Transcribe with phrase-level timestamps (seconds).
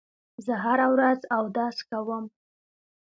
[0.45, 2.25] زه هره ورځ اودس کوم.